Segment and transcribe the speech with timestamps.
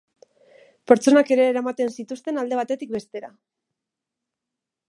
[0.91, 3.33] Pertsonak ere eramaten zituzten alde batetik bestera.